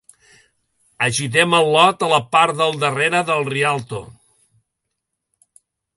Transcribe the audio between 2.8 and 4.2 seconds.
darrere del Rialto.